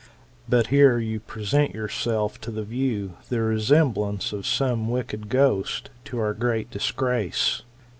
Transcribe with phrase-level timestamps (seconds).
[0.49, 6.17] But here you present yourself to the view the resemblance of some wicked ghost, to
[6.17, 7.61] our great disgrace.